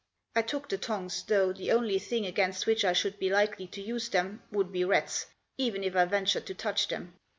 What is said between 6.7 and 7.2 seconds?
them.